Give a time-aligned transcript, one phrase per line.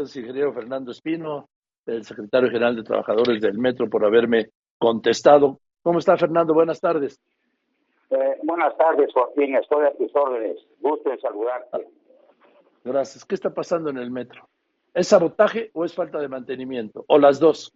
[0.00, 1.48] ingeniero Fernando Espino,
[1.86, 5.60] el secretario general de Trabajadores del Metro, por haberme contestado.
[5.82, 6.52] ¿Cómo está, Fernando?
[6.52, 7.20] Buenas tardes.
[8.10, 9.56] Eh, buenas tardes, Joaquín.
[9.56, 10.58] Estoy a tus órdenes.
[10.80, 11.88] Gusto en saludarte.
[12.84, 13.24] Gracias.
[13.24, 14.48] ¿Qué está pasando en el metro?
[14.94, 17.04] ¿Es sabotaje o es falta de mantenimiento?
[17.08, 17.72] ¿O las dos?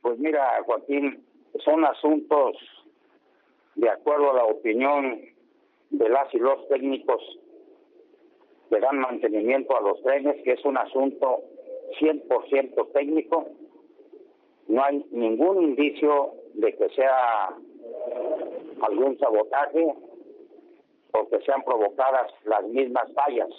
[0.00, 1.24] Pues mira, Joaquín,
[1.64, 2.56] son asuntos,
[3.74, 5.20] de acuerdo a la opinión
[5.90, 7.22] de las y los técnicos
[8.72, 11.42] que dan mantenimiento a los trenes, que es un asunto
[12.00, 13.46] 100% técnico.
[14.68, 17.56] No hay ningún indicio de que sea
[18.80, 19.94] algún sabotaje
[21.12, 23.50] o que sean provocadas las mismas fallas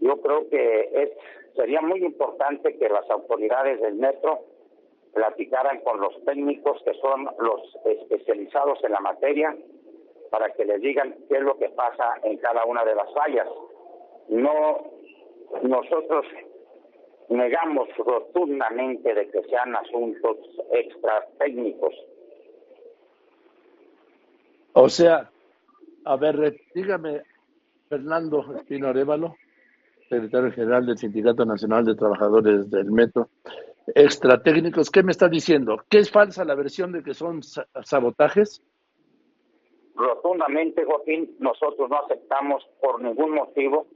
[0.00, 1.10] yo creo que es,
[1.54, 4.40] sería muy importante que las autoridades del metro
[5.12, 9.54] platicaran con los técnicos que son los especializados en la materia
[10.30, 13.48] para que les digan qué es lo que pasa en cada una de las fallas.
[14.30, 14.92] No,
[15.62, 16.24] nosotros
[17.28, 20.36] negamos rotundamente de que sean asuntos
[20.72, 21.94] extra técnicos.
[24.72, 25.30] O sea,
[26.04, 27.22] a ver, dígame,
[27.88, 29.34] Fernando Espino Arevalo,
[30.08, 33.28] secretario general del Sindicato Nacional de Trabajadores del Metro,
[33.94, 35.78] extra técnicos, ¿qué me está diciendo?
[35.88, 38.62] ¿Qué es falsa la versión de que son sabotajes?
[39.96, 43.86] Rotundamente, Joaquín, nosotros no aceptamos por ningún motivo.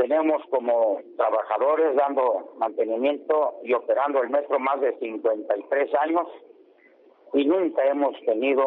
[0.00, 6.26] Tenemos como trabajadores dando mantenimiento y operando el metro más de 53 años
[7.34, 8.64] y nunca hemos tenido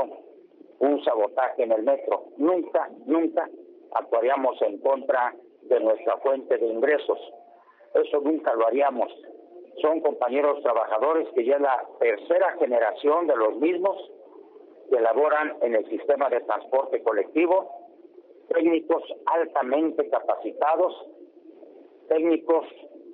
[0.78, 2.26] un sabotaje en el metro.
[2.38, 3.50] Nunca, nunca
[3.96, 7.18] actuaríamos en contra de nuestra fuente de ingresos.
[7.96, 9.12] Eso nunca lo haríamos.
[9.82, 13.98] Son compañeros trabajadores que ya es la tercera generación de los mismos
[14.92, 17.72] que laboran en el sistema de transporte colectivo,
[18.50, 21.08] técnicos altamente capacitados,
[22.08, 22.66] técnicos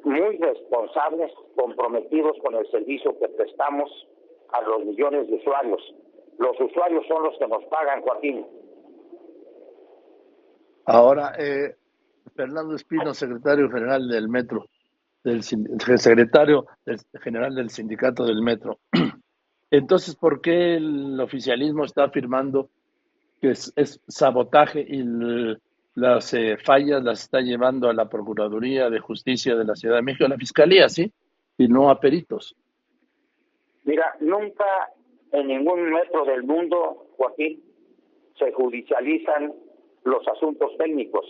[0.04, 3.90] muy responsables, comprometidos con el servicio que prestamos
[4.54, 5.82] a los millones de usuarios.
[6.38, 8.46] Los usuarios son los que nos pagan, Joaquín.
[10.86, 11.76] Ahora, eh,
[12.36, 14.66] Fernando Espino, secretario general del Metro,
[15.24, 16.66] del secretario
[17.22, 18.80] general del sindicato del Metro.
[19.72, 22.70] Entonces, ¿por qué el oficialismo está afirmando
[23.42, 25.04] que es, sabotaje y
[25.96, 30.02] las eh, fallas las está llevando a la Procuraduría de Justicia de la Ciudad de
[30.02, 31.12] México, a la Fiscalía, sí?
[31.58, 32.56] Y no a peritos.
[33.84, 34.66] Mira, nunca
[35.32, 37.62] en ningún metro del mundo, Joaquín,
[38.38, 39.54] se judicializan
[40.04, 41.26] los asuntos técnicos.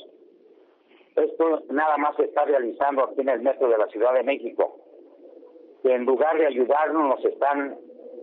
[1.16, 4.78] Esto nada más se está realizando aquí en el metro de la Ciudad de México,
[5.84, 7.78] que en lugar de ayudarnos nos están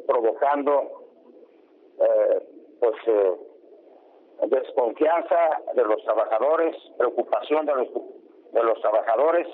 [0.07, 1.07] provocando
[1.99, 2.43] eh,
[2.79, 3.33] pues eh,
[4.49, 7.89] desconfianza de los trabajadores, preocupación de los,
[8.53, 9.47] de los trabajadores,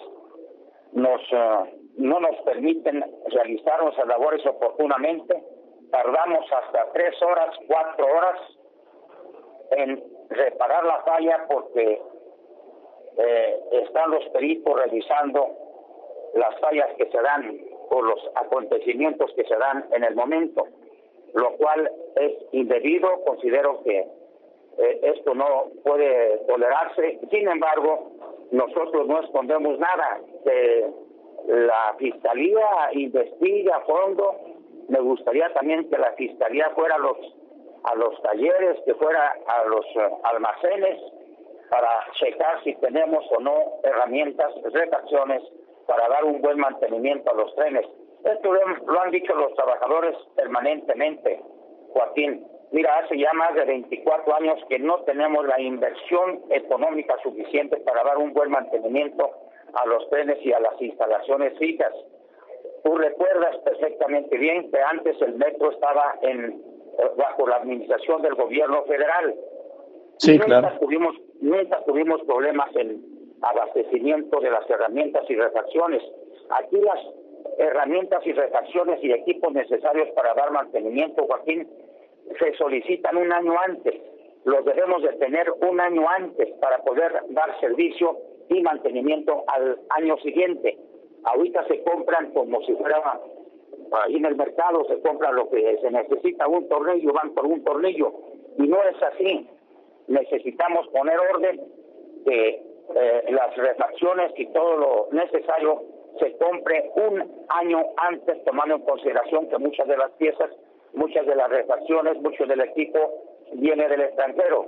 [0.92, 5.42] nos eh, no nos permiten realizar nuestras labores oportunamente,
[5.90, 8.40] tardamos hasta tres horas, cuatro horas
[9.72, 12.00] en reparar la falla porque
[13.18, 15.50] eh, están los peritos revisando
[16.34, 17.60] las fallas que se dan
[17.90, 20.66] o los acontecimientos que se dan en el momento,
[21.34, 24.08] lo cual es indebido, considero que
[24.78, 27.20] eh, esto no puede tolerarse.
[27.30, 28.12] Sin embargo,
[28.50, 30.20] nosotros no escondemos nada.
[30.44, 30.86] que
[31.48, 34.36] la Fiscalía investiga a fondo.
[34.88, 37.16] Me gustaría también que la Fiscalía fuera a los,
[37.84, 41.00] a los talleres, que fuera a los eh, almacenes,
[41.70, 41.88] para
[42.20, 45.42] checar si tenemos o no herramientas, refacciones
[45.86, 47.86] para dar un buen mantenimiento a los trenes.
[48.24, 51.40] Esto lo, han dicho los trabajadores permanentemente,
[51.92, 52.46] Joaquín.
[52.72, 58.02] Mira, hace ya más de 24 años que no tenemos la inversión económica suficiente para
[58.02, 59.30] dar un buen mantenimiento
[59.74, 61.92] a los trenes y a las instalaciones fijas.
[62.82, 66.62] Tú recuerdas perfectamente bien que antes el metro estaba en
[67.16, 69.34] bajo la administración del gobierno federal
[70.22, 73.02] Sí, nunca Tuvimos, nunca tuvimos problemas en
[73.42, 76.00] abastecimiento de las herramientas y refacciones.
[76.50, 77.00] Aquí las
[77.58, 81.68] herramientas y refacciones y equipos necesarios para dar mantenimiento, Joaquín,
[82.38, 83.94] se solicitan un año antes.
[84.44, 90.16] Los debemos de tener un año antes para poder dar servicio y mantenimiento al año
[90.18, 90.76] siguiente.
[91.24, 93.20] Ahorita se compran como si fuera
[94.04, 97.62] ahí en el mercado se compra lo que se necesita, un tornillo, van por un
[97.62, 98.12] tornillo.
[98.58, 99.48] Y no es así
[100.08, 101.60] necesitamos poner orden
[102.24, 102.48] que
[102.94, 105.82] eh, las refacciones y todo lo necesario
[106.20, 110.50] se compre un año antes, tomando en consideración que muchas de las piezas,
[110.94, 112.98] muchas de las refacciones, mucho del equipo
[113.54, 114.66] viene del extranjero.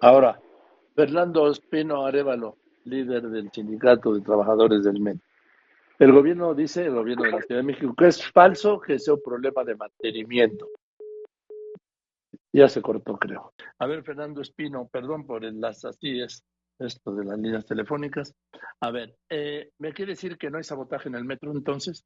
[0.00, 0.40] Ahora,
[0.94, 5.26] Fernando Espino Arevalo, líder del sindicato de trabajadores del metro.
[5.98, 9.14] El gobierno dice, el gobierno de la Ciudad de México, que es falso que sea
[9.14, 10.68] un problema de mantenimiento.
[12.52, 13.52] Ya se cortó, creo.
[13.78, 16.44] A ver, Fernando Espino, perdón por las así es
[16.78, 18.34] esto de las líneas telefónicas.
[18.80, 22.04] A ver, eh, ¿me quiere decir que no hay sabotaje en el metro entonces?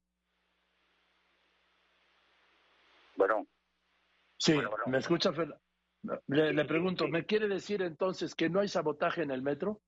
[3.17, 3.47] Bueno.
[4.41, 5.33] Sí, ¿me escucha?
[6.29, 9.83] Le, le pregunto, ¿me quiere decir entonces que no hay sabotaje en el metro?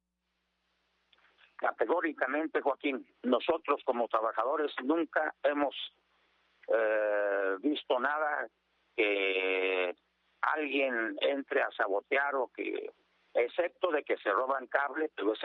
[1.57, 5.75] Categóricamente, Joaquín, nosotros como trabajadores nunca hemos
[6.69, 8.47] eh, visto nada
[8.95, 9.97] que
[10.43, 12.93] alguien entre a sabotear o que,
[13.33, 15.41] excepto de que se roban cables, pero es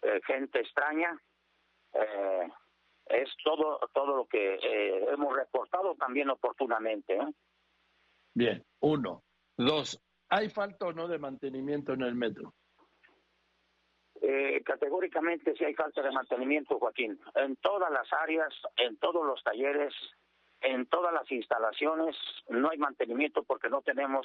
[0.00, 1.20] eh, gente extraña,
[1.92, 2.48] eh,
[3.06, 4.54] es todo todo lo que
[5.12, 7.18] hemos reportado también oportunamente.
[8.38, 9.24] Bien, uno.
[9.56, 12.54] Dos, ¿hay falta o no de mantenimiento en el metro?
[14.22, 17.18] Eh, categóricamente sí hay falta de mantenimiento, Joaquín.
[17.34, 19.92] En todas las áreas, en todos los talleres,
[20.60, 22.14] en todas las instalaciones,
[22.48, 24.24] no hay mantenimiento porque no tenemos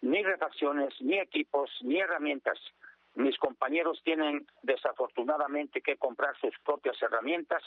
[0.00, 2.60] ni refacciones, ni equipos, ni herramientas.
[3.16, 7.64] Mis compañeros tienen desafortunadamente que comprar sus propias herramientas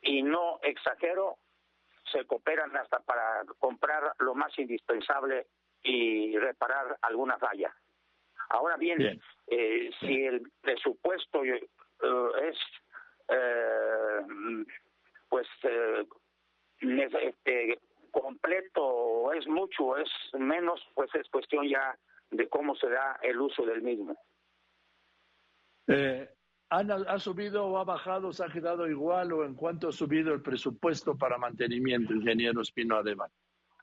[0.00, 1.36] y no exagero,
[2.12, 5.46] se cooperan hasta para comprar lo más indispensable
[5.82, 7.74] y reparar alguna falla.
[8.50, 11.66] Ahora bien, eh, si el presupuesto eh,
[12.48, 12.58] es
[13.28, 14.64] eh,
[15.28, 15.46] pues
[16.82, 17.78] este,
[18.10, 21.96] completo o es mucho o es menos, pues es cuestión ya
[22.30, 24.16] de cómo se da el uso del mismo.
[26.72, 30.40] ¿Ha subido o ha bajado, se ha quedado igual o en cuánto ha subido el
[30.40, 33.30] presupuesto para mantenimiento, ingeniero Espino Ademan?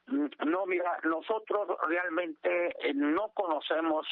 [0.07, 4.07] Mm, no, mira, nosotros realmente no conocemos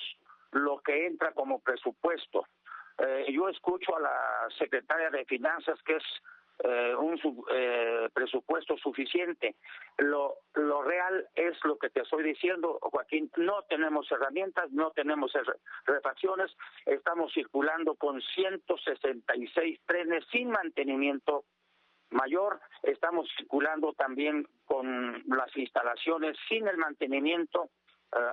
[0.51, 2.45] lo que entra como presupuesto.
[2.99, 6.03] Eh, yo escucho a la secretaria de Finanzas que es
[6.63, 7.19] eh, un
[7.51, 9.55] eh, presupuesto suficiente.
[9.97, 13.31] Lo, lo real es lo que te estoy diciendo, Joaquín.
[13.37, 15.31] No tenemos herramientas, no tenemos
[15.85, 16.51] refacciones.
[16.85, 21.45] Estamos circulando con 166 trenes sin mantenimiento
[22.09, 22.59] mayor.
[22.83, 27.69] Estamos circulando también con las instalaciones sin el mantenimiento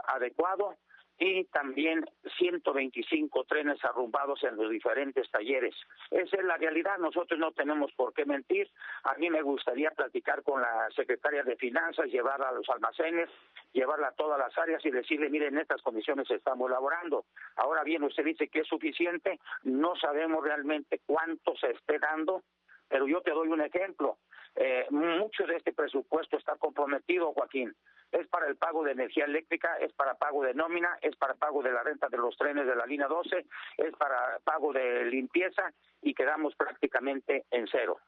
[0.07, 0.77] adecuado
[1.19, 2.05] y también
[2.39, 5.75] 125 trenes arrumbados en los diferentes talleres.
[6.11, 8.69] Esa es la realidad, nosotros no tenemos por qué mentir.
[9.05, 13.31] A mí me gustaría platicar con la secretaria de Finanzas, llevarla a los almacenes,
[13.73, 17.25] llevarla a todas las áreas y decirle, miren, en estas condiciones estamos laborando.
[17.57, 22.43] Ahora bien, usted dice que es suficiente, no sabemos realmente cuánto se esté dando,
[22.89, 24.19] pero yo te doy un ejemplo.
[24.57, 27.75] Eh, mucho de este presupuesto está comprometido, Joaquín
[28.15, 31.63] es para el pago de energía eléctrica, es para pago de nómina, es para pago
[31.63, 33.45] de la renta de los trenes de la línea 12,
[33.79, 37.99] es para pago de limpieza y quedamos prácticamente en cero.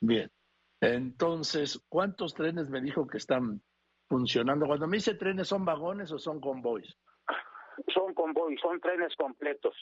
[0.00, 0.30] Bien.
[0.80, 3.62] Entonces, ¿cuántos trenes me dijo que están
[4.06, 4.66] funcionando?
[4.66, 6.94] Cuando me dice trenes, ¿son vagones o son convoys?
[7.92, 9.74] Son convoys, son trenes completos.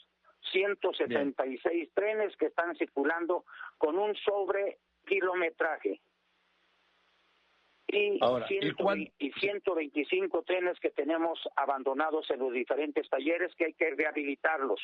[0.52, 3.44] 176 trenes que están circulando
[3.78, 4.78] con un sobre
[5.12, 6.00] kilometraje
[7.92, 13.90] y, Ahora, ¿y, 125 trenes que tenemos abandonados en los diferentes talleres que hay que
[13.90, 14.80] rehabilitarlos.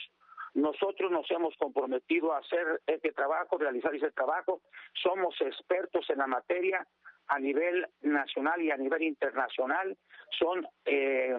[0.53, 4.61] Nosotros nos hemos comprometido a hacer este trabajo, realizar ese trabajo.
[5.03, 6.87] Somos expertos en la materia
[7.29, 9.97] a nivel nacional y a nivel internacional.
[10.39, 11.35] Son eh,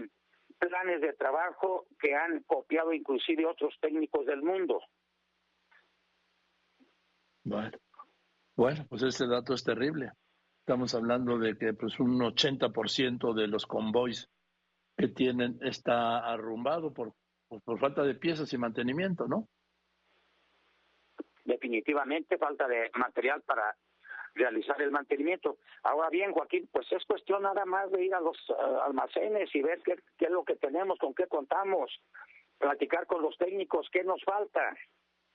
[0.57, 4.81] planes de trabajo que han copiado inclusive otros técnicos del mundo.
[7.43, 7.77] Bueno,
[8.59, 10.11] bueno pues ese dato es terrible.
[10.59, 14.29] Estamos hablando de que pues un 80% de los convoys
[14.97, 17.13] que tienen está arrumbado por,
[17.47, 19.47] por, falta de piezas y mantenimiento, ¿no?
[21.45, 23.75] Definitivamente falta de material para
[24.35, 25.57] realizar el mantenimiento.
[25.83, 28.53] Ahora bien, Joaquín, pues es cuestión nada más de ir a los eh,
[28.85, 31.89] almacenes y ver qué, qué es lo que tenemos, con qué contamos,
[32.57, 34.75] platicar con los técnicos, qué nos falta.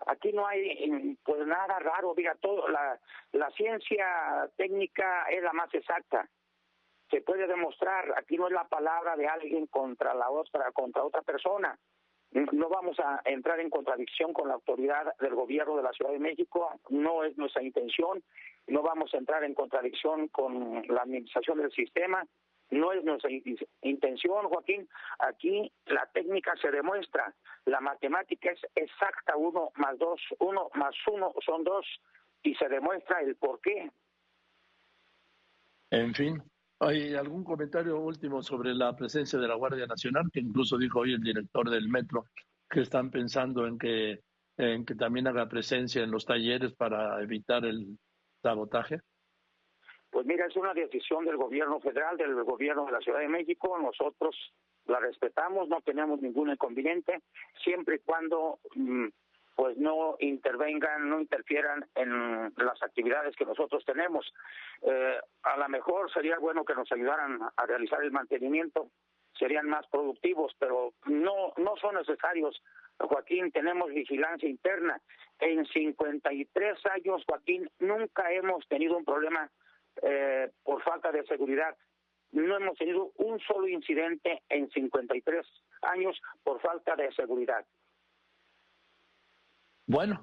[0.06, 2.98] Aquí no hay pues nada raro, diga todo, la,
[3.32, 6.28] la ciencia técnica es la más exacta.
[7.10, 11.22] Se puede demostrar, aquí no es la palabra de alguien contra la otra, contra otra
[11.22, 11.78] persona.
[12.32, 16.18] No vamos a entrar en contradicción con la autoridad del gobierno de la Ciudad de
[16.18, 18.24] México, no es nuestra intención,
[18.66, 22.26] no vamos a entrar en contradicción con la administración del sistema,
[22.74, 23.30] no es nuestra
[23.82, 24.88] intención, Joaquín.
[25.18, 27.34] Aquí la técnica se demuestra.
[27.66, 29.36] La matemática es exacta.
[29.36, 31.86] Uno más dos, uno más uno son dos.
[32.42, 33.90] Y se demuestra el por qué.
[35.90, 36.42] En fin,
[36.80, 40.30] ¿hay algún comentario último sobre la presencia de la Guardia Nacional?
[40.32, 42.26] Que incluso dijo hoy el director del metro
[42.68, 44.20] que están pensando en que,
[44.56, 47.98] en que también haga presencia en los talleres para evitar el
[48.42, 49.00] sabotaje?
[50.14, 53.76] Pues mira, es una decisión del gobierno federal, del gobierno de la Ciudad de México.
[53.76, 54.54] Nosotros
[54.86, 57.20] la respetamos, no tenemos ningún inconveniente,
[57.64, 59.08] siempre y cuando mm,
[59.56, 64.32] pues no intervengan, no interfieran en las actividades que nosotros tenemos.
[64.82, 68.90] Eh, a lo mejor sería bueno que nos ayudaran a realizar el mantenimiento,
[69.36, 72.62] serían más productivos, pero no, no son necesarios.
[73.00, 74.96] Joaquín, tenemos vigilancia interna.
[75.40, 79.50] En 53 años, Joaquín, nunca hemos tenido un problema
[80.02, 81.76] eh, por falta de seguridad.
[82.32, 85.46] No hemos tenido un solo incidente en 53
[85.82, 87.64] años por falta de seguridad.
[89.86, 90.22] Bueno,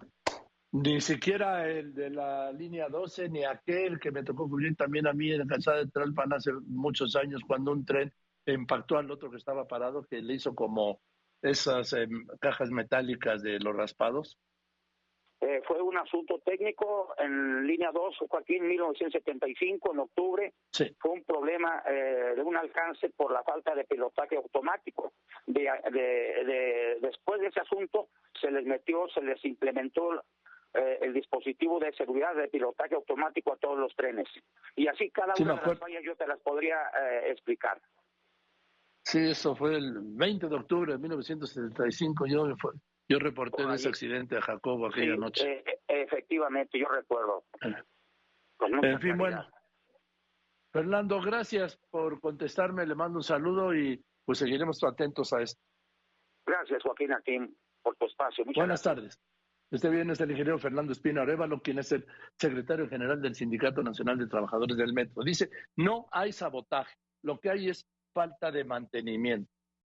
[0.71, 5.13] ni siquiera el de la línea 12, ni aquel que me tocó cubrir también a
[5.13, 8.11] mí en la calzada de Tralpan hace muchos años, cuando un tren
[8.45, 11.01] impactó al otro que estaba parado, que le hizo como
[11.41, 14.37] esas em, cajas metálicas de los raspados.
[15.51, 20.53] Eh, fue un asunto técnico en línea 2, Joaquín, 1975, en octubre.
[20.97, 25.11] Fue un problema eh, de un alcance por la falta de pilotaje automático.
[25.45, 28.07] De, de, después de ese asunto,
[28.39, 30.23] se les metió, se les implementó
[30.73, 34.29] eh, el dispositivo de seguridad de pilotaje automático a todos los trenes.
[34.77, 36.79] Y así cada una de las fallas yo te las podría
[37.25, 37.81] explicar.
[39.03, 42.25] Sí, eso fue el 20 de octubre de 1975.
[42.27, 42.45] Yo,
[43.11, 45.51] yo reporté ese accidente a Jacobo aquella noche.
[45.51, 47.45] Eh, eh, efectivamente, yo recuerdo.
[48.83, 49.45] en fin, bueno.
[50.71, 52.85] Fernando, gracias por contestarme.
[52.85, 55.61] Le mando un saludo y pues seguiremos atentos a esto.
[56.45, 57.21] Gracias, Joaquín, a
[57.83, 58.45] por tu espacio.
[58.55, 59.19] Buenas tardes.
[59.69, 62.05] Este viernes el ingeniero Fernando Espino Arevalo, quien es el
[62.37, 65.23] secretario general del Sindicato Nacional de Trabajadores del Metro.
[65.23, 69.51] Dice, no hay sabotaje, lo que hay es falta de mantenimiento.